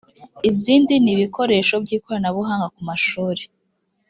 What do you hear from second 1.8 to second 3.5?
by ikoranabuhanga ku mashuri